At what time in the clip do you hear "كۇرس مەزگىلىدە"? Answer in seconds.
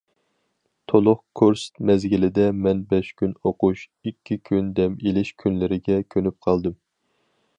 1.41-2.47